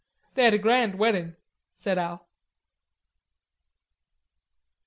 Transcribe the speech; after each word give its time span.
They 0.33 0.45
had 0.45 0.55
a 0.55 0.57
grand 0.57 0.97
wedding," 0.97 1.35
said 1.75 1.99
Al. 1.99 2.25